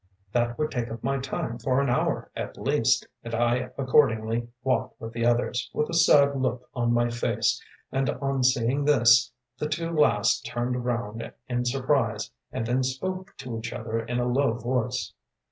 [0.33, 4.99] That would take up my time for an hour, at least, and I accordingly walked
[4.99, 9.69] with the others, with a sad look on my face, and, on seeing this, the
[9.69, 14.53] two last turned round in surprise, and then spoke to each other in a low
[14.53, 15.13] voice.